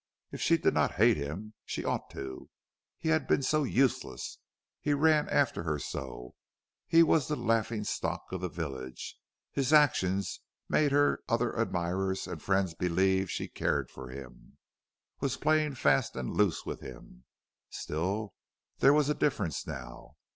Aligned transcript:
If 0.31 0.41
she 0.41 0.57
did 0.57 0.73
not 0.73 0.93
hate 0.95 1.15
him 1.17 1.53
she 1.63 1.85
ought 1.85 2.09
to. 2.09 2.49
He 2.97 3.09
had 3.09 3.27
been 3.27 3.43
so 3.43 3.61
useless; 3.61 4.39
he 4.79 4.95
ran 4.95 5.29
after 5.29 5.61
her 5.61 5.77
so; 5.77 6.33
he 6.87 7.03
was 7.03 7.27
the 7.27 7.35
laughing 7.35 7.83
stock 7.83 8.23
of 8.31 8.41
the 8.41 8.49
village; 8.49 9.19
his 9.51 9.71
actions 9.71 10.39
made 10.67 10.91
her 10.91 11.21
other 11.29 11.53
admirers 11.55 12.25
and 12.25 12.41
friends 12.41 12.73
believe 12.73 13.29
she 13.29 13.47
cared 13.47 13.91
for 13.91 14.09
him, 14.09 14.57
was 15.19 15.37
playing 15.37 15.75
fast 15.75 16.15
and 16.15 16.35
loose 16.35 16.65
with 16.65 16.79
him. 16.79 17.25
Still, 17.69 18.33
there 18.79 18.93
was 18.93 19.07
a 19.07 19.13
difference 19.13 19.67
now. 19.67 20.15